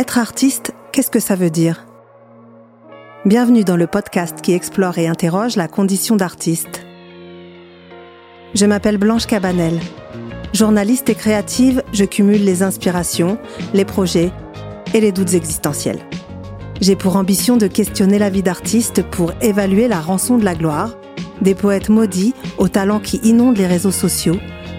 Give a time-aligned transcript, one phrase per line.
[0.00, 1.84] Être artiste, qu'est-ce que ça veut dire?
[3.26, 6.86] Bienvenue dans le podcast qui explore et interroge la condition d'artiste.
[8.54, 9.78] Je m'appelle Blanche Cabanel.
[10.54, 13.36] Journaliste et créative, je cumule les inspirations,
[13.74, 14.32] les projets
[14.94, 16.00] et les doutes existentiels.
[16.80, 20.96] J'ai pour ambition de questionner la vie d'artiste pour évaluer la rançon de la gloire,
[21.42, 24.38] des poètes maudits aux talents qui inondent les réseaux sociaux,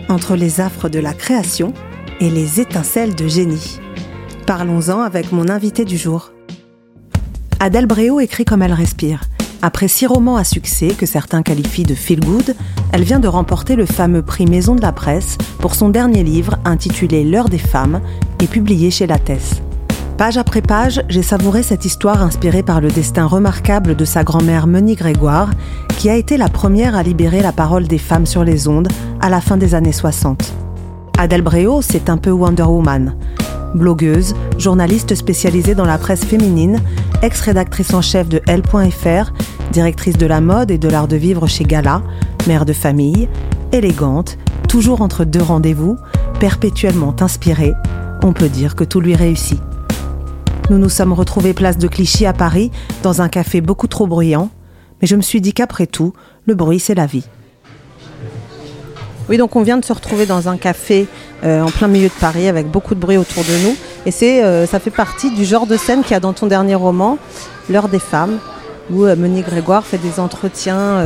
[0.09, 1.75] entre les affres de la création
[2.19, 3.79] et les étincelles de génie.
[4.45, 6.31] Parlons-en avec mon invité du jour.
[7.59, 9.21] Adèle Bréau écrit comme elle respire.
[9.61, 12.55] Après six romans à succès que certains qualifient de feel good,
[12.91, 16.57] elle vient de remporter le fameux prix Maison de la Presse pour son dernier livre
[16.65, 18.01] intitulé L'heure des femmes
[18.41, 19.61] et publié chez Lattès.
[20.17, 24.67] Page après page, j'ai savouré cette histoire inspirée par le destin remarquable de sa grand-mère
[24.67, 25.51] Grégoire,
[25.97, 28.87] qui a été la première à libérer la parole des femmes sur les ondes
[29.19, 30.53] à la fin des années 60.
[31.19, 33.15] Adèle Bréau, c'est un peu Wonder Woman.
[33.75, 36.79] Blogueuse, journaliste spécialisée dans la presse féminine,
[37.21, 39.31] ex-rédactrice en chef de L.fr,
[39.71, 42.01] directrice de la mode et de l'art de vivre chez Gala,
[42.47, 43.29] mère de famille,
[43.71, 45.97] élégante, toujours entre deux rendez-vous,
[46.39, 47.73] perpétuellement inspirée,
[48.23, 49.61] on peut dire que tout lui réussit.
[50.69, 52.71] Nous nous sommes retrouvés place de Clichy à Paris,
[53.03, 54.49] dans un café beaucoup trop bruyant,
[55.01, 56.13] mais je me suis dit qu'après tout,
[56.45, 57.25] le bruit c'est la vie.
[59.31, 61.07] Oui, donc on vient de se retrouver dans un café
[61.45, 63.77] euh, en plein milieu de Paris avec beaucoup de bruit autour de nous.
[64.05, 66.75] Et euh, ça fait partie du genre de scène qu'il y a dans ton dernier
[66.75, 67.17] roman,
[67.69, 68.39] L'heure des femmes,
[68.91, 71.01] où euh, Grégoire fait des entretiens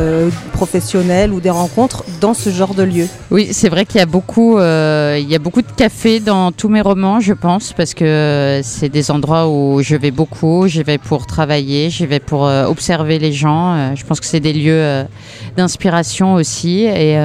[0.54, 3.08] professionnels ou des rencontres dans ce genre de lieu.
[3.30, 6.82] Oui, c'est vrai qu'il y a beaucoup, y a beaucoup de cafés dans tous mes
[6.82, 10.68] romans, je pense, parce que c'est des endroits où je vais beaucoup.
[10.68, 13.94] J'y vais pour travailler, j'y vais pour observer les gens.
[13.94, 15.06] je pense que c'est des lieux
[15.56, 17.20] d'inspiration aussi et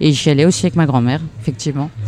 [0.00, 1.90] et j'y allais aussi avec ma grand-mère, effectivement.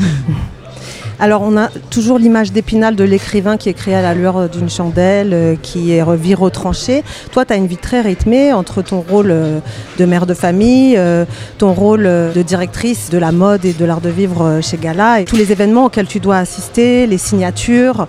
[1.22, 5.32] Alors on a toujours l'image d'Épinal de l'écrivain qui créé à la lueur d'une chandelle,
[5.32, 7.04] euh, qui est vie retranché.
[7.30, 9.60] Toi, tu as une vie très rythmée entre ton rôle euh,
[9.98, 11.24] de mère de famille, euh,
[11.58, 15.24] ton rôle de directrice de la mode et de l'art de vivre chez Gala, et
[15.24, 18.08] tous les événements auxquels tu dois assister, les signatures.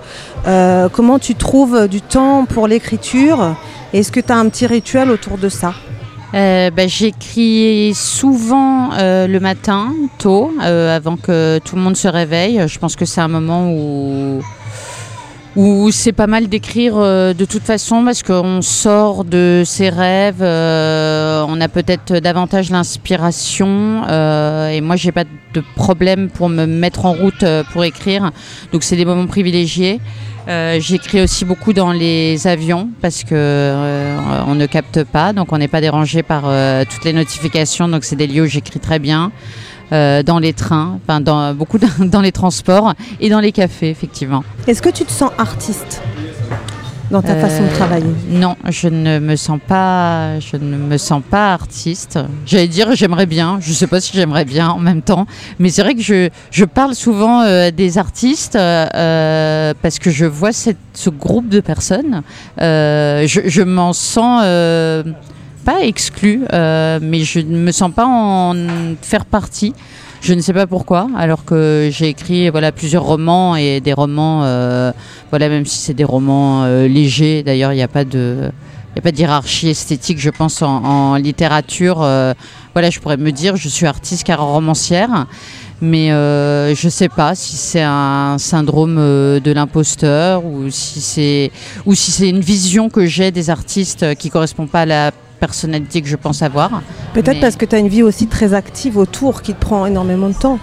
[0.91, 3.55] comment tu trouves du temps pour l'écriture?
[3.93, 5.73] Est-ce que tu as un petit rituel autour de ça?
[6.33, 12.07] Euh, bah, J'écris souvent euh, le matin, tôt, euh, avant que tout le monde se
[12.07, 12.61] réveille.
[12.67, 14.41] Je pense que c'est un moment où,
[15.55, 21.61] où c'est pas mal d'écrire de toute façon parce qu'on sort de ses rêves, on
[21.61, 27.45] a peut-être davantage l'inspiration et moi j'ai pas de problème pour me mettre en route
[27.71, 28.31] pour écrire.
[28.71, 29.99] Donc c'est des moments privilégiés.
[30.47, 35.53] Euh, j'écris aussi beaucoup dans les avions parce que euh, on ne capte pas, donc
[35.53, 37.87] on n'est pas dérangé par euh, toutes les notifications.
[37.87, 39.31] Donc c'est des lieux où j'écris très bien.
[39.91, 44.43] dans les trains, dans beaucoup dans les transports et dans les cafés effectivement.
[44.67, 46.01] Est-ce que tu te sens artiste?
[47.11, 50.97] Dans ta façon de euh, travailler Non, je ne me sens pas, je ne me
[50.97, 52.19] sens pas artiste.
[52.45, 53.59] J'allais dire j'aimerais bien.
[53.61, 55.25] Je ne sais pas si j'aimerais bien en même temps,
[55.59, 60.25] mais c'est vrai que je, je parle souvent euh, des artistes euh, parce que je
[60.25, 62.21] vois cette, ce groupe de personnes.
[62.59, 64.41] je, je m'en sens
[65.65, 68.53] pas exclu, mais je ne me sens pas en
[69.01, 69.73] faire partie.
[70.23, 74.45] Je ne sais pas pourquoi, alors que j'ai écrit voilà plusieurs romans et des romans,
[74.45, 74.93] euh,
[75.31, 77.43] voilà même si c'est des romans euh, légers.
[77.43, 78.49] D'ailleurs, il n'y a pas de
[78.95, 82.01] il a pas de hiérarchie esthétique, je pense, en, littérature.
[82.01, 82.33] Euh,
[82.71, 85.25] voilà, je pourrais me dire, je suis artiste car romancière,
[85.81, 91.51] mais je ne sais pas si c'est un syndrome de l'imposteur ou si c'est
[91.95, 95.11] si une vision que j'ai des artistes qui correspond pas à la
[95.47, 96.81] personnalité que je pense avoir.
[97.13, 100.29] Peut-être parce que tu as une vie aussi très active autour qui te prend énormément
[100.29, 100.57] de temps.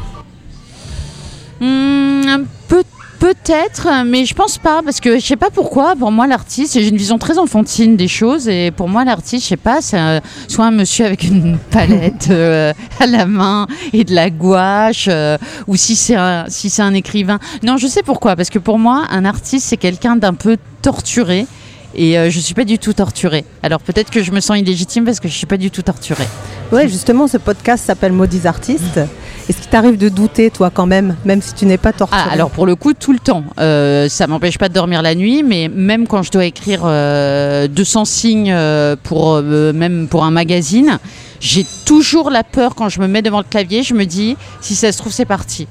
[1.61, 2.83] Hmm, peu
[3.21, 5.95] Peut-être, mais je pense pas, parce que je sais pas pourquoi.
[5.95, 9.49] Pour moi, l'artiste, j'ai une vision très enfantine des choses, et pour moi, l'artiste, je
[9.51, 14.15] sais pas, c'est soit un monsieur avec une palette euh, à la main et de
[14.15, 15.37] la gouache, euh,
[15.67, 17.39] ou si c'est un, si c'est un écrivain.
[17.63, 21.47] Non, je sais pourquoi, parce que pour moi, un artiste, c'est quelqu'un d'un peu torturé
[21.95, 23.45] et euh, je ne suis pas du tout torturée.
[23.63, 25.83] Alors peut-être que je me sens illégitime parce que je ne suis pas du tout
[25.83, 26.27] torturée.
[26.73, 29.01] Oui, justement, ce podcast s'appelle Maudits artistes.
[29.49, 32.23] Est-ce qu'il t'arrive de douter, toi, quand même, même si tu n'es pas torturée?
[32.25, 33.43] Ah, Alors pour le coup, tout le temps.
[33.59, 36.87] Euh, ça m'empêche pas de dormir la nuit, mais même quand je dois écrire 200
[36.89, 37.69] euh,
[38.05, 41.01] signes euh, pour même pour un magazine,
[41.41, 43.83] j'ai toujours la peur quand je me mets devant le clavier.
[43.83, 45.67] Je me dis, si ça se trouve, c'est parti.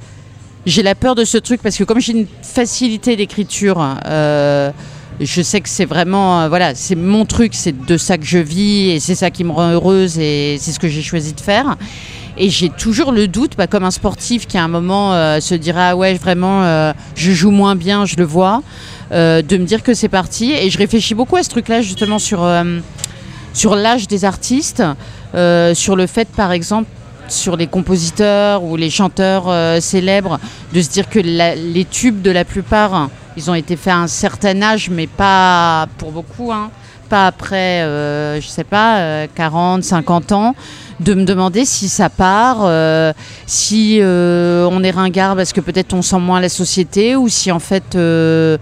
[0.66, 3.80] J'ai la peur de ce truc parce que comme j'ai une facilité d'écriture
[5.20, 8.38] je sais que c'est vraiment, euh, voilà, c'est mon truc, c'est de ça que je
[8.38, 11.42] vis et c'est ça qui me rend heureuse et c'est ce que j'ai choisi de
[11.42, 11.76] faire.
[12.38, 15.56] Et j'ai toujours le doute, bah, comme un sportif qui à un moment euh, se
[15.56, 18.62] dira ah ouais vraiment euh, je joue moins bien, je le vois.
[19.12, 20.54] de me dire que c'est parti.
[20.54, 22.48] Et je réfléchis beaucoup à ce truc-là, justement, sur,
[23.54, 24.84] sur l'âge des artistes,
[25.74, 26.88] sur le fait, par exemple,
[27.28, 30.40] sur les compositeurs ou les chanteurs célèbres,
[30.74, 34.08] de se dire que les tubes de la plupart, ils ont été faits à un
[34.08, 36.70] certain âge, mais pas pour beaucoup, hein,
[37.10, 37.82] pas après,
[38.40, 40.56] je sais pas, 40, 50 ans
[41.00, 43.14] de me demander si ça part, euh,
[43.46, 47.52] si euh, on est ringard parce que peut-être on sent moins la société ou si
[47.52, 48.58] en fait euh,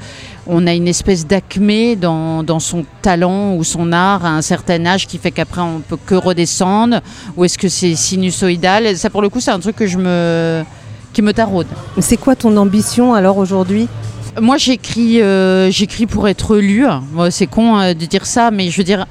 [0.45, 4.85] on a une espèce d'acmé dans, dans, son talent ou son art à un certain
[4.85, 7.01] âge qui fait qu'après on peut que redescendre
[7.35, 8.95] ou est-ce que c'est sinusoïdal?
[8.97, 10.63] Ça pour le coup c'est un truc que je me
[11.13, 11.67] qui me taraude.
[11.99, 13.87] C'est quoi ton ambition alors aujourd'hui?
[14.41, 16.85] Moi, j'écris, euh, j'écris pour être lu.
[17.29, 19.05] c'est con euh, de dire ça, mais je veux dire,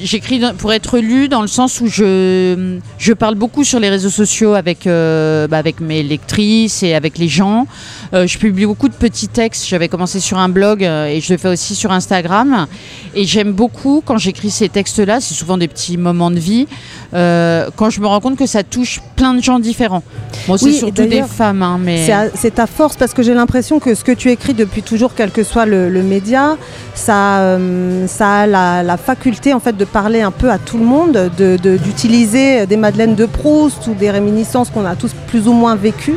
[0.00, 4.10] j'écris pour être lu dans le sens où je, je parle beaucoup sur les réseaux
[4.10, 7.66] sociaux avec, euh, bah, avec mes lectrices et avec les gens.
[8.12, 9.66] je publie beaucoup de petits textes.
[9.66, 12.66] J'avais commencé sur un blog et je le fais aussi sur Instagram.
[13.14, 15.20] Et j'aime beaucoup quand j'écris ces textes-là.
[15.20, 16.66] C'est souvent des petits moments de vie.
[17.12, 20.02] quand je me rends compte que ça touche plein de gens différents.
[20.48, 23.94] Moi, c'est surtout des femmes, hein, mais c'est ta force parce que j'ai l'impression que
[23.94, 26.56] ce que tu écris depuis toujours, quel que soit le, média,
[26.94, 31.30] ça, euh, a la, faculté en fait de parler un peu à tout le monde,
[31.36, 35.76] d'utiliser de, des Madeleines de Proust ou des réminiscences qu'on a tous plus ou moins
[35.76, 36.16] vécues,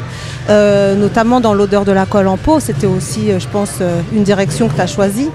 [0.49, 2.61] euh, notamment dans l'odeur de la colle en peau.
[2.61, 3.81] C'était aussi, euh, je pense,
[4.13, 5.29] une direction que tu as choisie.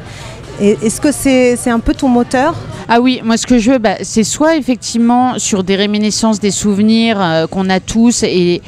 [0.60, 2.54] Est-ce que c'est un peu ton moteur?
[2.86, 6.50] Ah oui, moi ce que je veux, bah, c'est soit effectivement sur des réminiscences, des
[6.50, 8.60] souvenirs euh, qu'on a tous, et,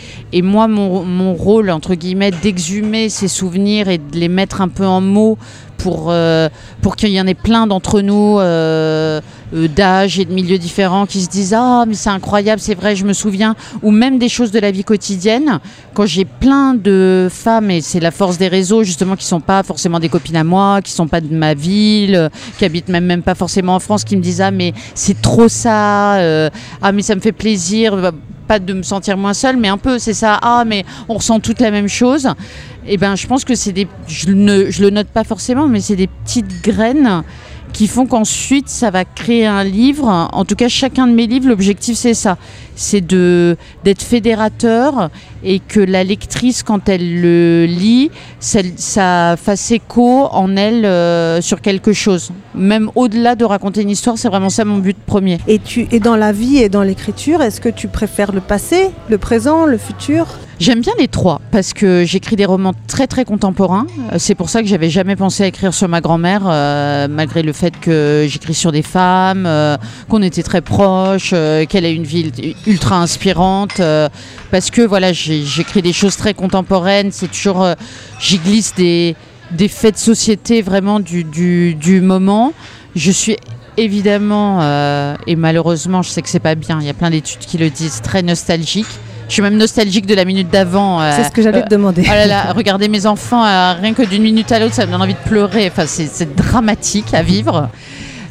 [0.43, 5.03] moi mon, rôle, entre guillemets, d'exhumer ces souvenirs et de les mettre un peu en
[5.03, 5.37] mots
[5.77, 6.49] pour, euh,
[6.81, 9.21] pour qu'il y en ait plein d'entre nous euh,
[9.53, 13.05] d'âge et de milieux différents qui se disent Ah, mais c'est incroyable, c'est vrai, je
[13.05, 13.55] me souviens.
[13.83, 15.61] Ou même des choses de la vie quotidienne.
[15.95, 19.63] Quand j'ai plein de femmes, et c'est la force des réseaux, justement, qui sont pas
[19.63, 23.23] forcément des copines à moi, qui sont pas de ma ville, qui habitent même, même
[23.23, 26.17] pas forcément en France, qui me disent Ah, mais c'est trop ça,
[26.83, 28.13] ah, mais ça me fait plaisir
[28.47, 30.39] pas de me sentir moins seule, mais un peu, c'est ça.
[30.43, 32.27] Ah, mais on ressent toute la même chose.
[32.85, 33.87] Et eh ben, je pense que c'est des.
[34.09, 37.23] Je ne je le note pas forcément, mais c'est des petites graines
[37.73, 40.07] qui font qu'ensuite ça va créer un livre.
[40.33, 42.37] En tout cas, chacun de mes livres, l'objectif c'est ça,
[42.75, 45.11] c'est de d'être fédérateur
[45.45, 51.61] et que la lectrice, quand elle le lit, ça, fasse écho en elle euh, sur
[51.61, 52.31] quelque chose.
[52.55, 55.39] Même au-delà de raconter une histoire, c'est vraiment ça mon but premier.
[55.49, 58.91] Et tu et dans la vie et dans l'écriture, est-ce que tu préfères le passé,
[59.09, 60.27] le présent, le futur?
[60.61, 63.87] J'aime bien les trois parce que j'écris des romans très très contemporains.
[64.13, 67.43] Euh, c'est pour ça que j'avais jamais pensé à écrire sur ma grand-mère, euh, malgré
[67.43, 69.77] le fait que j'écris sur des femmes, euh,
[70.09, 71.31] qu'on était très proches,
[71.69, 72.31] qu'elle a une vie
[72.67, 73.81] ultra inspirante.
[74.51, 77.11] parce que voilà, j'écris des choses très contemporaines.
[77.11, 77.67] C'est toujours,
[78.21, 79.17] j'y glisse des,
[79.51, 82.53] des faits de société vraiment du, du, du moment.
[82.95, 83.37] Je suis
[83.77, 84.61] évidemment,
[85.27, 87.71] et malheureusement, je sais que c'est pas bien, il y a plein d'études qui le
[87.71, 88.87] disent, très nostalgique.
[89.33, 91.01] Je suis même nostalgique de la minute d'avant.
[91.01, 92.03] Euh, c'est ce que j'allais te demander.
[92.05, 94.93] Oh là là, regardez mes enfants, euh, rien que d'une minute à l'autre, ça me
[94.93, 95.67] donne envie de pleurer.
[95.69, 97.71] Enfin, c'est dramatique à vivre.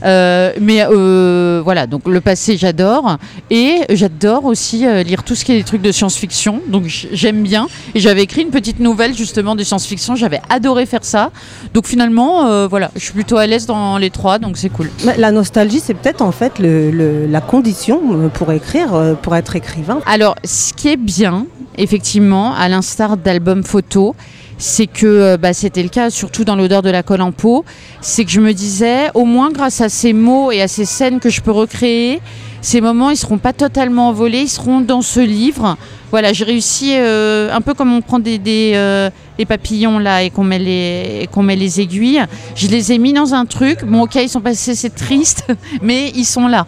[0.04, 3.18] Euh, mais euh, voilà, donc le passé, j'adore.
[3.50, 6.62] Et j'adore aussi euh, lire tout ce qui est des trucs de science-fiction.
[6.68, 7.68] Donc j'aime bien.
[7.96, 10.16] Et j'avais écrit une petite nouvelle justement de science-fiction.
[10.16, 11.32] J'avais adoré faire ça.
[11.74, 14.90] Donc finalement, voilà, je suis plutôt à l'aise dans les trois, donc c'est cool.
[15.18, 20.00] La nostalgie, c'est peut-être en fait le, la condition pour écrire, pour être écrivain.
[20.06, 21.46] Alors, ce qui est bien,
[21.78, 24.14] effectivement, à l'instar d'albums photos,
[24.62, 27.66] c'est que euh, bah, c'était le cas, surtout dans l'odeur de la colle en peau,
[28.00, 31.20] c'est que je me disais, au moins grâce à ces mots et à ces scènes
[31.20, 32.22] que je peux recréer,
[32.62, 35.78] ces moments, ils seront pas totalement envolés, ils seront dans ce livre.
[36.12, 39.10] Voilà, j'ai réussi, euh, un peu comme on prend des, des, euh,
[39.48, 42.24] papillons là et qu'on met, les, qu'on met les aiguilles,
[42.56, 43.84] je les ai mis dans un truc.
[43.84, 45.48] Bon, ok, ils sont passés, c'est triste,
[45.82, 46.68] mais ils sont là.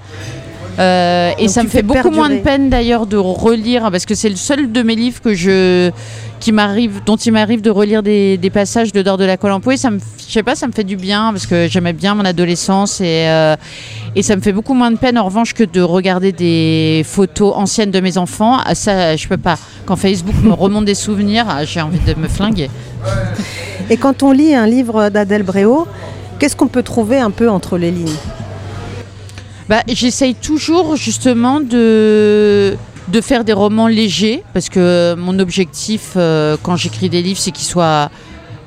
[0.80, 4.36] Et ça me fait beaucoup moins de peine d'ailleurs de relire parce que c'est le
[4.36, 5.92] seul de mes livres que je
[6.44, 9.78] qui m'arrive, dont il m'arrive de relire des, passages de Dor de la colle et
[9.78, 12.26] ça me, je sais pas, ça me fait du bien parce que j'aimais bien mon
[12.26, 13.56] adolescence et, euh,
[14.14, 17.54] et ça me fait beaucoup moins de peine en revanche que de regarder des photos
[17.56, 18.58] anciennes de mes enfants.
[18.66, 19.58] Ah, ça, je peux pas.
[19.86, 22.70] Quand Facebook me remonte des souvenirs, ah, j'ai envie de me flinguer.
[23.90, 25.88] Et quand on lit un livre d'Adèle Bréau,
[26.40, 28.18] qu'est-ce qu'on peut trouver un peu entre les lignes?
[29.70, 32.76] Bah, J'essaye toujours justement de
[33.10, 37.52] de faire des romans légers, parce que mon objectif euh, quand j'écris des livres, c'est
[37.52, 38.10] qu'ils soient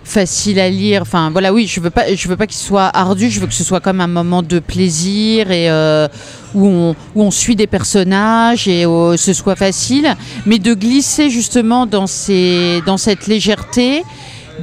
[0.05, 1.03] faciles à lire.
[1.03, 3.31] Enfin voilà, oui, je veux pas, veux pas qu'ils soient ardus.
[3.31, 6.07] Je veux que ce soit comme un moment de plaisir et euh,
[6.55, 11.29] où, on, où on suit des personnages et où ce soit facile, mais de glisser
[11.31, 14.05] justement dans ces, dans cette légèreté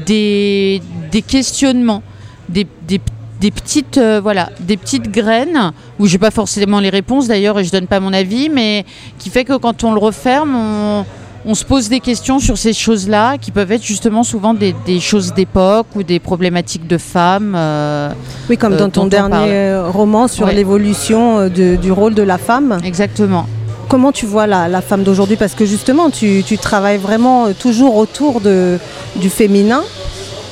[0.05, 2.03] des, des questionnements.
[2.49, 3.01] des, des,
[3.43, 7.65] des petites, euh, voilà, des petites graines où j'ai pas forcément les réponses d'ailleurs et
[7.65, 8.85] je donne pas mon avis, mais
[9.19, 11.05] qui fait que quand on le referme, on,
[11.45, 15.01] on se pose des questions sur ces choses-là qui peuvent être justement souvent des, des
[15.01, 17.53] choses d'époque ou des problématiques de femmes.
[17.57, 18.09] euh,
[18.49, 20.53] Oui, comme euh, dans ton dernier roman sur Ouais.
[20.55, 22.77] l'évolution du rôle de la femme.
[22.85, 23.45] exactement.
[23.89, 25.35] Comment tu vois la, la femme d'aujourd'hui?
[25.35, 28.79] Parce que justement, tu, tu travailles vraiment toujours autour de,
[29.17, 29.83] du féminin.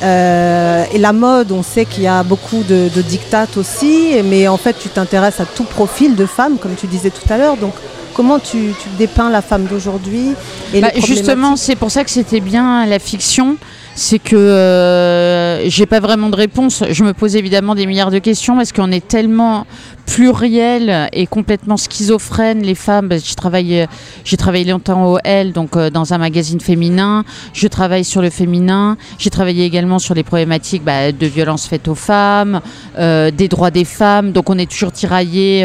[0.04, 4.48] Euh, et la mode, on sait qu'il y a beaucoup de, de dictates aussi, mais
[4.48, 7.58] en fait, tu t'intéresses à tout profil de femme, comme tu disais tout à l'heure.
[7.58, 7.74] Donc,
[8.14, 10.34] comment tu, tu dépeins la femme d'aujourd'hui
[10.74, 13.58] et Bah, justement, c'est pour ça que c'était bien la fiction.
[14.04, 16.84] C'est que euh, j'ai pas vraiment de réponse.
[16.90, 19.68] Je me pose évidemment des milliards de questions parce qu'on est tellement
[20.08, 23.10] pluriel et complètement schizophrène les femmes.
[23.10, 23.86] Bah, J'ai travaillé,
[24.24, 27.24] j'ai travaillé longtemps au L, donc euh, dans un magazine féminin.
[27.54, 28.98] Je travaille sur le féminin.
[29.20, 32.60] J'ai travaillé également sur les problématiques bah, de violences faites aux femmes,
[32.98, 34.32] euh, des droits des femmes.
[34.32, 35.64] Donc on est toujours tiraillé.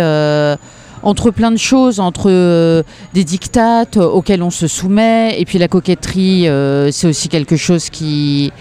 [1.06, 2.82] Euh, entre plein de choses, entre euh,
[3.14, 7.90] des dictates auxquels on se soumet, et puis la coquetterie, euh, c'est aussi quelque chose
[7.90, 8.52] qui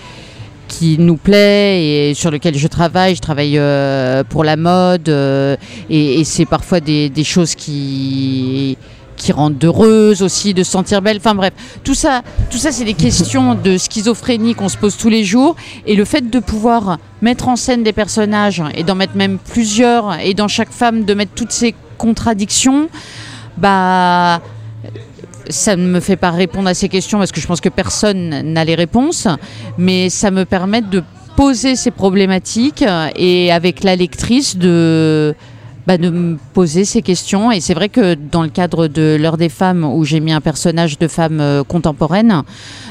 [0.67, 3.15] qui nous plaît et sur lequel je travaille.
[3.15, 5.55] Je travaille euh, pour la mode euh,
[5.89, 8.77] et, c'est parfois des, choses qui
[9.17, 11.17] qui rendent heureuse aussi, de se sentir belle.
[11.17, 11.53] Enfin bref,
[11.85, 12.21] tout ça,
[12.51, 15.55] tout ça, c'est des questions de schizophrénie qu'on se pose tous les jours.
[15.85, 20.19] Et le fait de pouvoir mettre en scène des personnages et d'en mettre même plusieurs,
[20.19, 22.89] et dans chaque femme de mettre toutes ces contradictions,
[23.57, 24.41] bah
[25.49, 28.41] ça ne me fait pas répondre à ces questions parce que je pense que personne
[28.53, 29.27] n'a les réponses,
[29.77, 31.03] mais ça me permet de
[31.35, 32.83] poser ces problématiques
[33.15, 35.35] et avec la lectrice de
[35.87, 37.51] bah, de me poser ces questions.
[37.51, 40.41] Et c'est vrai que dans le cadre de l'heure des femmes, où j'ai mis un
[40.41, 42.43] personnage de femme euh, contemporaine,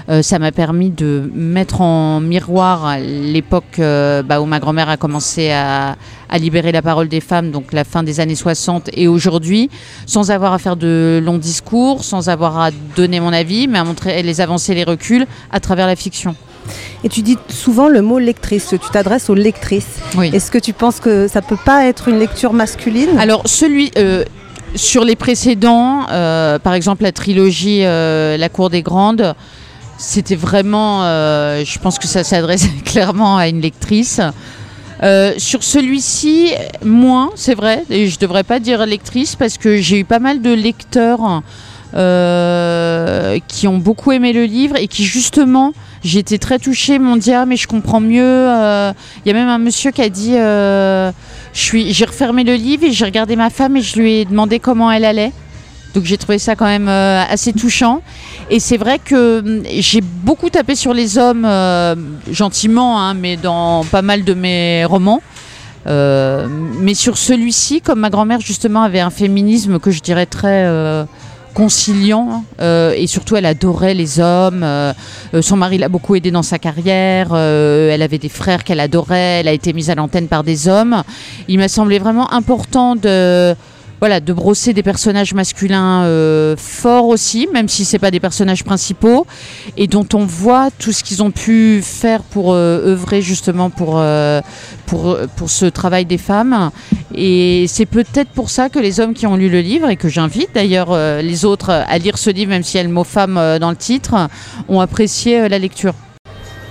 [0.08, 4.96] euh, ça m'a permis de mettre en miroir l'époque euh, bah, où ma grand-mère a
[4.96, 5.96] commencé à,
[6.28, 9.70] à libérer la parole des femmes, donc la fin des années 60 et aujourd'hui,
[10.06, 13.84] sans avoir à faire de longs discours, sans avoir à donner mon avis, mais à
[13.84, 16.36] montrer les avancées les reculs à travers la fiction.
[17.02, 19.98] Et tu dis souvent le mot lectrice, tu t'adresses aux lectrices.
[20.16, 20.30] Oui.
[20.32, 23.18] Est-ce que tu penses que ça peut pas être une lecture masculine?
[23.18, 24.24] Alors celui euh,
[24.74, 29.34] sur les précédents, euh, par exemple la trilogie euh, La Cour des Grandes,
[29.98, 34.20] c'était vraiment, euh, je pense que ça s'adresse clairement à une lectrice.
[35.36, 36.52] Sur celui-ci,
[36.82, 40.40] moins, c'est vrai, et je devrais pas dire lectrice parce que j'ai eu pas mal
[40.40, 41.42] de lecteurs
[43.48, 47.56] qui ont beaucoup aimé le livre et qui justement, été très touchée, m'ont dit mais
[47.56, 48.22] je comprends mieux.
[48.22, 48.92] euh,
[49.24, 51.10] Il y a même un monsieur qui a dit euh,
[51.52, 54.90] j'ai refermé le livre et j'ai regardé ma femme et je lui ai demandé comment
[54.90, 55.32] elle allait.
[55.94, 58.02] Donc j'ai trouvé ça quand même euh, assez touchant.
[58.50, 61.48] Et c'est vrai que hum, j'ai beaucoup tapé sur les hommes,
[62.30, 65.22] gentiment, hein, mais dans pas mal de mes romans.
[65.86, 70.66] Mais sur celui-ci, comme ma grand-mère justement avait un féminisme que je dirais très
[71.54, 74.62] conciliant, euh, et surtout elle adorait les hommes.
[74.62, 74.92] euh,
[75.32, 77.34] euh, son mari l'a beaucoup aidé dans sa carrière.
[77.34, 79.40] elle avait des frères qu'elle adorait.
[79.40, 81.02] Elle a été mise à l'antenne par des hommes.
[81.48, 83.54] Il m'a semblé vraiment important de
[84.00, 88.64] voilà, de brosser des personnages masculins euh, forts aussi, même si c'est pas des personnages
[88.64, 89.26] principaux,
[89.76, 93.94] et dont on voit tout ce qu'ils ont pu faire pour euh, œuvrer justement pour,
[93.96, 94.40] euh,
[94.86, 96.70] pour, pour ce travail des femmes.
[97.14, 100.08] Et c'est peut-être pour ça que les hommes qui ont lu le livre, et que
[100.08, 103.40] j'invite d'ailleurs les autres à lire ce livre, même s'il y a le mot femme
[103.60, 104.28] dans le titre,
[104.68, 105.94] ont apprécié la lecture.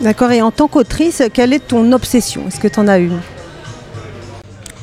[0.01, 0.31] D'accord.
[0.31, 2.43] Et en tant qu'autrice, quelle est ton obsession?
[2.47, 3.19] Est-ce que tu en as une?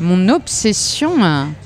[0.01, 1.11] Mon obsession,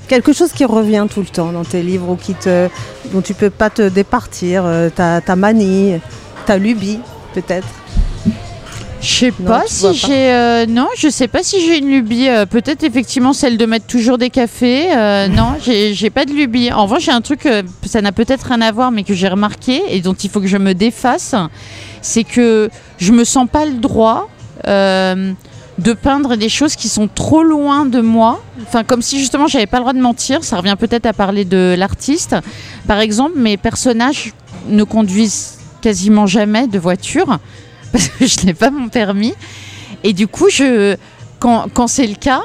[0.07, 2.67] Quelque chose qui revient tout le temps dans tes livres ou qui te,
[3.13, 5.95] dont tu peux pas te départir, euh, ta, ta manie,
[6.45, 6.99] ta lubie
[7.33, 7.67] peut-être?
[9.01, 12.27] Je sais pas si j'ai euh, non, je sais pas si j'ai une lubie.
[12.27, 14.87] euh, Peut-être effectivement celle de mettre toujours des cafés.
[14.95, 16.71] euh, non, j'ai pas de lubie.
[16.71, 17.47] En revanche, j'ai un truc,
[17.85, 20.47] ça n'a peut-être rien à voir, mais que j'ai remarqué et dont il faut que
[20.47, 21.35] je me défasse,
[22.01, 24.27] c'est que je me sens pas le droit.
[25.79, 29.47] Euh, de peindre des choses qui sont trop loin de moi, enfin comme si justement
[29.47, 32.35] j'avais pas le droit de mentir, ça revient peut-être à parler de l'artiste.
[32.87, 34.33] Par exemple, mes personnages
[34.67, 37.39] ne conduisent quasiment jamais de voiture
[37.91, 39.33] parce que je n'ai pas mon permis.
[40.03, 40.95] Et du coup, je,
[41.39, 42.41] quand, quand c'est le cas,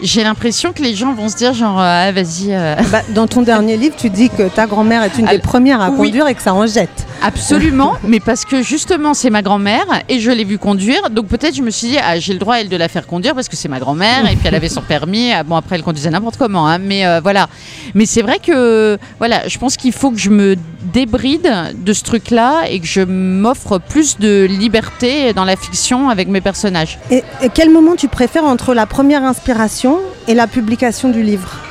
[0.00, 2.50] j'ai l'impression que les gens vont se dire genre ah vas-y.
[2.54, 2.76] euh.
[2.92, 5.80] Bah, dans ton dernier livre, tu dis que ta grand-mère est une des Alors, premières
[5.80, 5.96] à oui.
[5.96, 7.06] conduire et que ça en jette.
[7.22, 11.54] Absolument, mais parce que justement c'est ma grand-mère et je l'ai vue conduire, donc peut-être
[11.56, 13.56] je me suis dit ah j'ai le droit elle de la faire conduire parce que
[13.56, 15.32] c'est ma grand-mère et puis elle avait son permis.
[15.32, 17.48] Ah, bon après elle conduisait n'importe comment, hein, mais euh, voilà.
[17.94, 20.56] Mais c'est vrai que voilà, je pense qu'il faut que je me
[20.92, 26.28] débride de ce truc-là et que je m'offre plus de liberté dans la fiction avec
[26.28, 26.98] mes personnages.
[27.10, 29.98] Et, et quel moment tu préfères entre la première inspiration
[30.28, 31.67] et la publication du livre?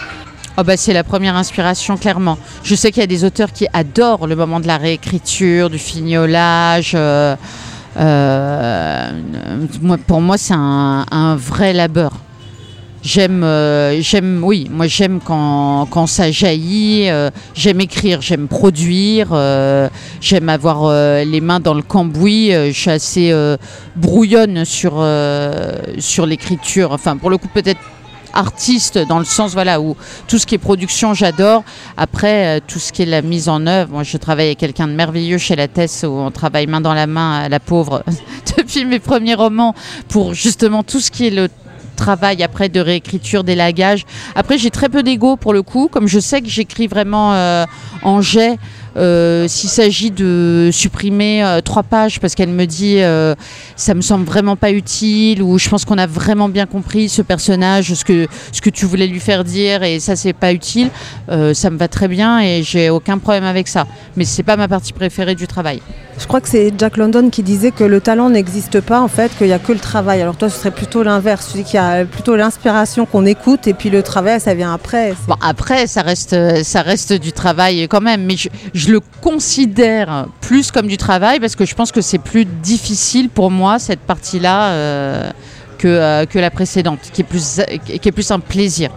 [0.60, 2.40] Oh bah c'est la première inspiration, clairement.
[2.64, 5.78] Je sais qu'il y a des auteurs qui adorent le moment de la réécriture, du
[5.78, 6.94] fignolage.
[6.96, 7.36] Euh,
[7.96, 9.12] euh,
[10.08, 12.12] pour moi, c'est un, vrai labeur.
[13.04, 17.08] J'aime, euh, j'aime, oui, moi j'aime quand, ça jaillit.
[17.54, 19.28] J'aime écrire, j'aime produire,
[20.22, 20.92] j'aime avoir
[21.24, 22.50] les mains dans le cambouis.
[22.50, 23.32] je suis assez
[23.96, 25.06] brouillonne sur
[26.00, 26.94] sur l'écriture.
[26.94, 27.80] Enfin, pour le coup, peut-être
[28.38, 29.96] artiste dans le sens voilà où
[30.28, 31.64] tout ce qui est production j'adore
[31.98, 34.94] après tout ce qui est la mise en œuvre moi je travaille avec quelqu'un de
[34.94, 38.04] merveilleux chez la Tess où on travaille main dans la main la pauvre
[38.58, 39.74] depuis mes premiers romans
[40.08, 41.50] pour justement tout ce qui est le
[41.98, 44.06] travail après de réécriture, d'élagage.
[44.36, 47.66] Après, j'ai très peu d'ego pour le coup, comme je sais que j'écris vraiment euh,
[48.04, 48.58] en jet.
[48.98, 53.36] Euh, s'il s'agit de supprimer euh, trois pages parce qu'elle me dit euh,
[53.76, 57.22] ça me semble vraiment pas utile ou je pense qu'on a vraiment bien compris ce
[57.22, 60.90] personnage, ce que, ce que tu voulais lui faire dire et ça c'est pas utile,
[61.28, 63.86] ça me va très bien et j'ai aucun problème avec ça.
[64.16, 65.82] Mais c'est pas ma partie préférée du travail.
[66.20, 69.32] Je crois que c'est Jack London qui disait que le talent n'existe pas en fait,
[69.38, 70.22] qu'il n'y a que le travail.
[70.22, 73.68] Alors toi ce serait plutôt l'inverse, tu dis qu'il y a plutôt l'inspiration qu'on écoute
[73.68, 75.14] et puis le travail ça vient après.
[75.28, 79.02] Bon après ça reste, ça reste du travail quand même, mais je, je je le
[79.22, 83.80] considère plus comme du travail parce que je pense que c'est plus difficile pour moi
[83.80, 85.30] cette partie-là euh,
[85.78, 88.90] que, euh, que la précédente, qui est plus, qui est plus un plaisir.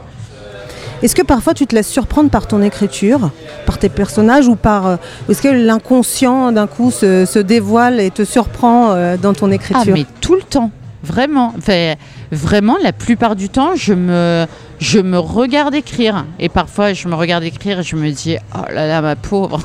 [1.03, 3.31] Est-ce que parfois tu te laisses surprendre par ton écriture,
[3.67, 4.87] par tes personnages ou par...
[4.87, 4.97] Euh,
[5.29, 9.83] est-ce que l'inconscient d'un coup se, se, dévoile et te surprend dans ton écriture?
[9.89, 10.71] Ah mais tout le temps,
[11.03, 11.53] vraiment.
[11.59, 11.95] Enfin,
[12.31, 14.47] vraiment, la plupart du temps, je me,
[14.81, 16.25] je me regarde écrire.
[16.39, 19.61] Et parfois, je me regarde écrire et je me dis, oh là là, ma pauvre.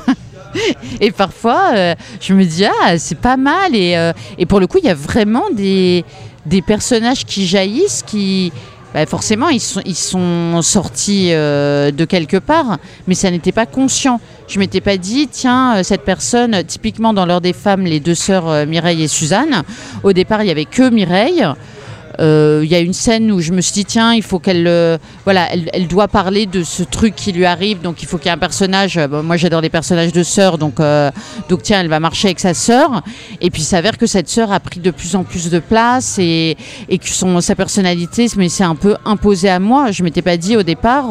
[1.01, 3.75] et parfois, euh, je me dis, ah, c'est pas mal.
[3.75, 6.03] Et, euh, et pour le coup, il y a vraiment des,
[6.45, 8.51] des personnages qui jaillissent, qui.
[8.93, 13.65] Bah, forcément, ils sont, ils sont sortis euh, de quelque part, mais ça n'était pas
[13.65, 14.21] conscient.
[14.47, 18.65] Je m'étais pas dit, tiens, cette personne, typiquement dans l'heure des femmes, les deux sœurs
[18.65, 19.63] Mireille et Suzanne,
[20.03, 21.45] au départ, il y avait que Mireille.
[22.19, 24.67] Euh, il y a une scène où je me suis dit tiens, il faut qu'elle,
[24.67, 28.27] euh, voilà, elle, doit parler de ce truc qui lui arrive, donc il faut qu'il
[28.27, 28.97] y ait un personnage.
[28.97, 30.75] Euh, moi, j'adore les personnages de sœurs, donc
[31.49, 33.01] donc tiens, elle va marcher avec sa sœur.
[33.41, 36.17] Et puis, il s'avère que cette sœur a pris de plus en plus de place
[36.19, 36.57] et,
[36.89, 39.91] et que son sa personnalité, mais c'est un peu imposé à moi.
[39.91, 41.05] Je m'étais pas dit au départ,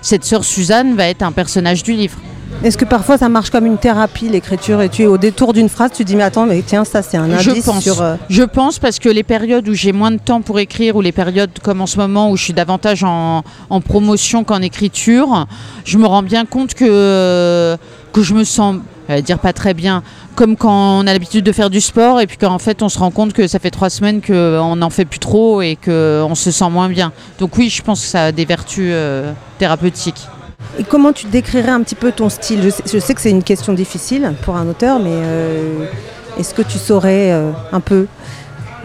[0.00, 2.16] cette sœur Suzanne va être un personnage du livre.
[2.64, 5.68] Est-ce que parfois ça marche comme une thérapie, l'écriture, et tu es au détour d'une
[5.68, 7.82] phrase, tu dis mais attends, mais tiens, ça c'est un indice je pense.
[7.82, 8.00] sur...
[8.00, 11.00] Euh, je pense parce que les périodes où j'ai moins de temps pour écrire, ou
[11.00, 13.42] les périodes comme en ce moment où je suis davantage en,
[13.84, 15.46] promotion qu'en écriture,
[15.84, 17.76] je me rends bien compte que,
[18.12, 18.76] que je me sens
[19.20, 20.02] dire pas très bien,
[20.34, 22.98] comme quand on a l'habitude de faire du sport et puis qu'en fait on se
[22.98, 26.50] rend compte que ça fait trois semaines qu'on n'en fait plus trop et qu'on se
[26.50, 27.12] sent moins bien.
[27.38, 30.26] Donc oui, je pense que ça a des vertus euh, thérapeutiques.
[30.78, 32.60] Et comment tu décrirais un petit peu ton style?
[32.62, 35.84] Je sais, que c'est une question difficile pour un auteur, mais euh,
[36.38, 38.06] est-ce que tu saurais euh, un peu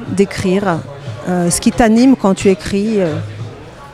[0.10, 0.80] décrire
[1.30, 2.98] euh, ce qui t'anime quand tu écris,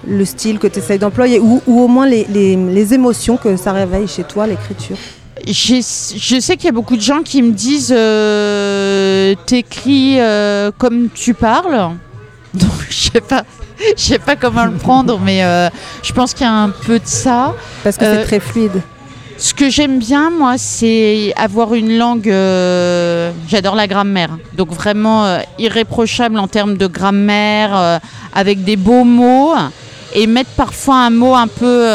[0.07, 4.07] le style que tu essayes d'employer, ou, au moins les, les, émotions que ça réveille
[4.07, 4.97] chez toi, l'écriture?
[5.45, 7.95] Je sais qu'il y a beaucoup de gens qui me disent
[9.45, 10.17] t'écris
[10.77, 11.91] comme tu parles.
[12.59, 13.43] Donc je sais pas,
[13.97, 15.69] je sais pas comment le prendre, mais euh,
[16.03, 17.53] je pense qu'il y a un peu de ça.
[17.83, 18.81] Parce que c'est euh, très fluide.
[19.37, 22.29] Ce que j'aime bien, moi, c'est avoir une langue.
[22.29, 24.37] Euh, j'adore la grammaire.
[24.53, 27.99] Donc vraiment irréprochable en termes de grammaire,
[28.33, 29.55] avec des beaux mots,
[30.13, 31.87] et mettre parfois un mot un peu.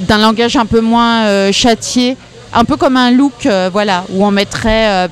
[0.00, 2.16] d'un langage un peu moins châtié
[2.52, 5.08] un peu comme un look, voilà, où on mettrait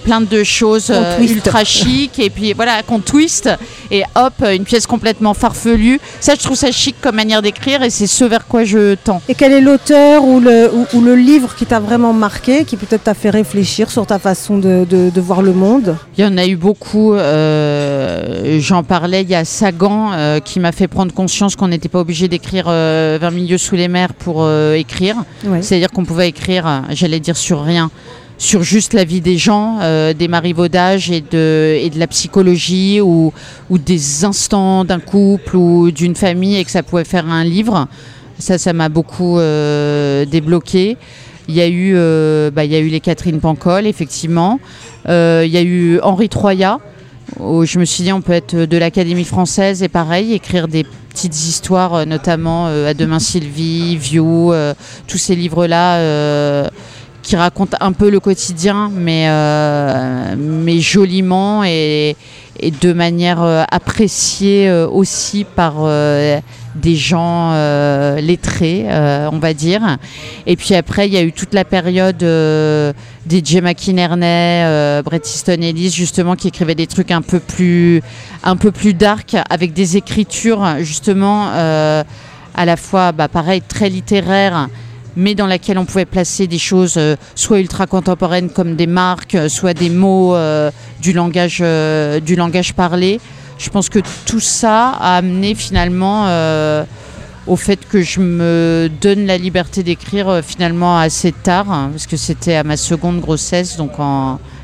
[0.00, 3.50] plein de choses euh, ultra chic et puis voilà qu'on twist
[3.90, 6.00] et hop une pièce complètement farfelue.
[6.20, 9.20] Ça je trouve ça chic comme manière d'écrire et c'est ce vers quoi je tends.
[9.28, 13.04] Et quel est l'auteur ou le, ou, le livre qui t'a vraiment marqué qui peut-être
[13.04, 15.96] t'a fait réfléchir sur ta façon de, de, voir le monde?
[16.16, 20.60] Il y en a eu beaucoup euh, j'en parlais il y a Sagan euh, qui
[20.60, 24.48] m'a fait prendre conscience qu'on n'était pas obligé d'écrire vers milieu sous les mers pour
[24.74, 25.16] écrire.
[25.60, 27.90] C'est à dire qu'on pouvait écrire j'allais dire sur rien
[28.40, 32.98] sur juste la vie des gens, euh, des marivaudages et de, et de la psychologie
[33.02, 33.34] ou,
[33.68, 37.86] ou des instants d'un couple ou d'une famille et que ça pouvait faire un livre.
[38.38, 40.96] Ça, ça m'a beaucoup euh, débloqué.
[41.48, 41.92] Il y a eu,
[42.52, 44.58] bah, il y a eu les Catherine Pancol, effectivement.
[45.06, 46.78] il y a eu Henri Troya.
[47.38, 51.34] Je me suis dit on peut être de l'Académie française et pareil écrire des petites
[51.34, 54.52] histoires notamment à demain Sylvie, View,
[55.06, 56.70] tous ces livres là
[57.22, 62.16] qui raconte un peu le quotidien, mais, euh, mais joliment et,
[62.60, 65.74] et, de manière euh, appréciée euh, aussi par
[66.76, 67.52] des gens
[68.16, 68.86] lettrés,
[69.32, 69.98] on va dire.
[70.46, 73.60] Et puis après, il y a eu toute la période des J.
[73.60, 78.02] McInerney, Bret Easton Ellis, justement, qui écrivaient des trucs un peu plus,
[78.44, 84.68] un peu plus dark, avec des écritures, justement, à la fois, bah, pareil, très littéraires
[85.16, 89.34] mais dans laquelle on pouvait placer des choses euh, soit ultra contemporaines comme des marques,
[89.34, 90.70] euh, soit des mots euh,
[91.00, 91.62] du, langage,
[92.22, 93.20] du langage parlé.
[93.58, 96.24] Je pense que tout ça a amené finalement
[97.46, 102.16] au fait que je me donne la liberté d'écrire finalement assez tard, hein, parce que
[102.16, 103.92] c'était à ma seconde grossesse, donc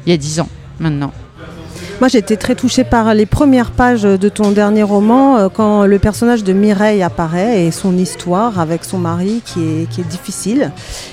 [0.06, 1.12] il y a dix ans maintenant.
[1.98, 5.86] Moi, j'ai été très touchée par les premières pages de ton dernier roman, euh, quand
[5.86, 10.04] le personnage de Mireille apparaît et son histoire avec son mari qui est, qui est
[10.04, 10.72] difficile.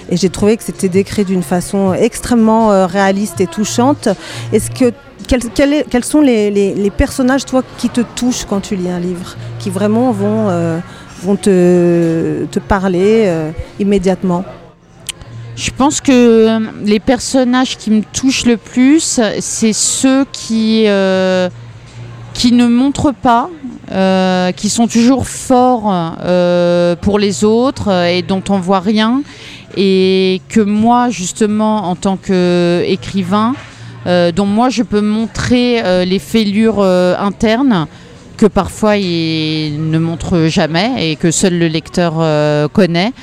[0.09, 4.09] Et j'ai trouvé que c'était décrit d'une façon extrêmement euh, réaliste et touchante.
[4.51, 4.91] Est-ce que
[5.25, 10.11] quels, sont les, personnages, toi, qui te touchent quand tu lis un livre, qui vraiment
[10.11, 10.79] vont, euh,
[11.21, 13.31] vont te, te parler
[13.79, 14.43] immédiatement?
[15.55, 21.49] Je pense que euh, les personnages qui me touchent le plus, c'est ceux qui, euh,
[22.33, 23.49] qui ne montrent pas,
[23.91, 26.17] euh, qui sont toujours forts
[27.01, 29.21] pour les autres et dont on voit rien.
[29.75, 33.53] Et que moi, justement, en tant qu'écrivain,
[34.05, 37.87] dont moi je peux montrer les fêlures internes
[38.37, 42.13] que parfois il ne montre jamais et que seul le lecteur
[42.71, 43.13] connaît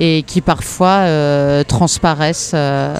[0.00, 2.96] et qui parfois euh, transparaissent euh,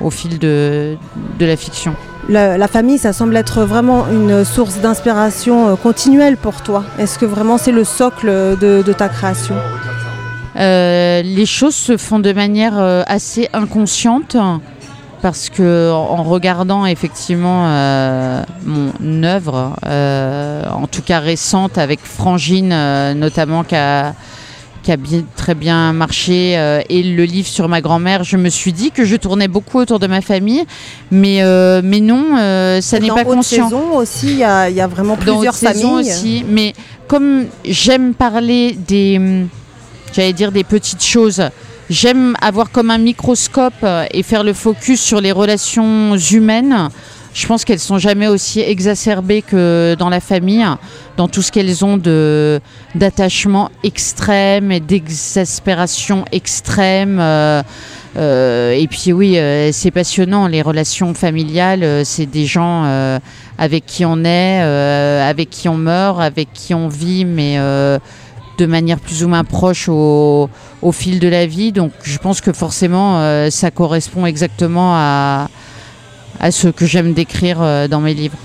[0.00, 0.96] au fil de,
[1.38, 1.94] de la fiction.
[2.30, 6.84] La, famille, ça semble être vraiment une source d'inspiration euh, continuelle pour toi.
[6.98, 9.54] Est-ce que vraiment c'est le socle de, de ta création?
[10.60, 14.36] Les choses se font de manière assez inconsciente
[15.22, 17.68] parce que en regardant effectivement
[18.66, 22.74] mon œuvre, en tout cas récente avec Frangine
[23.14, 24.14] notamment qui a
[24.82, 28.48] qui a bien, très bien marché euh, et le livre sur ma grand-mère, je me
[28.48, 30.64] suis dit que je tournais beaucoup autour de ma famille,
[31.10, 33.68] mais, euh, mais non, euh, ça n'est pas conscient.
[33.68, 36.10] Dans aussi, il y, a vraiment plusieurs Dans familles.
[36.10, 36.74] aussi, mais
[37.06, 39.20] comme j'aime parler des,
[40.12, 41.42] j'allais dire des petites choses,
[41.90, 46.90] j'aime avoir comme un microscope et faire le focus sur les relations humaines
[47.34, 50.66] je pense qu'elles sont jamais aussi exacerbées que dans la famille,
[51.16, 52.60] dans tout ce qu'elles ont de
[52.94, 57.18] d'attachement extrême et d'exaspération extrême.
[57.20, 57.62] Euh,
[58.16, 60.46] euh, et puis oui, euh, c'est passionnant.
[60.46, 62.84] Les relations familiales, c'est des gens
[63.58, 68.98] avec qui on est, avec qui on meurt, avec qui on vit, mais de manière
[68.98, 70.50] plus ou moins proche au,
[70.82, 71.72] au, fil de la vie.
[71.72, 75.48] Donc je pense que forcément, ça correspond exactement à
[76.40, 78.36] à ce que j'aime décrire euh, dans mes livres.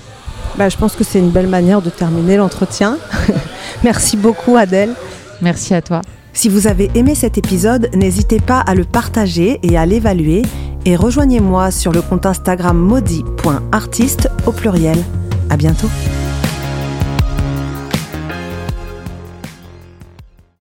[0.57, 2.97] Bah, je pense que c'est une belle manière de terminer l'entretien.
[3.83, 4.93] Merci beaucoup Adèle.
[5.41, 6.01] Merci à toi.
[6.33, 10.41] Si vous avez aimé cet épisode, n'hésitez pas à le partager et à l'évaluer
[10.85, 14.97] et rejoignez-moi sur le compte Instagram maudit.artiste au pluriel.
[15.49, 15.89] À bientôt.